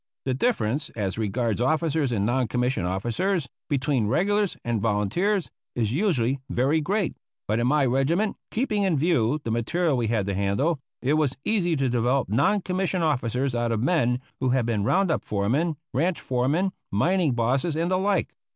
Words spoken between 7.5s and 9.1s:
in my regiment (keeping in